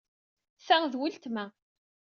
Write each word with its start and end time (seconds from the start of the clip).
Ta 0.65 0.77
d 0.91 0.93
weltma. 0.99 1.45